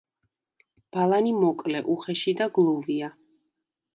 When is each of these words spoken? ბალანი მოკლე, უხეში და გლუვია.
ბალანი 0.95 1.33
მოკლე, 1.41 1.83
უხეში 1.95 2.35
და 2.41 2.47
გლუვია. 2.57 3.13